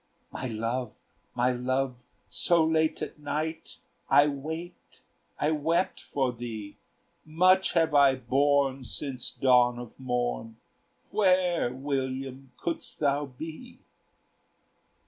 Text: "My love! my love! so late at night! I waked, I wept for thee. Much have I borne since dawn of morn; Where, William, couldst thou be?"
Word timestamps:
"My 0.31 0.47
love! 0.47 0.95
my 1.35 1.51
love! 1.51 1.95
so 2.27 2.65
late 2.65 3.03
at 3.03 3.19
night! 3.19 3.77
I 4.09 4.25
waked, 4.25 4.99
I 5.39 5.51
wept 5.51 6.01
for 6.01 6.33
thee. 6.33 6.75
Much 7.23 7.73
have 7.73 7.93
I 7.93 8.15
borne 8.15 8.83
since 8.83 9.29
dawn 9.29 9.77
of 9.77 9.91
morn; 9.99 10.57
Where, 11.11 11.71
William, 11.71 12.51
couldst 12.57 12.99
thou 12.99 13.27
be?" 13.27 13.77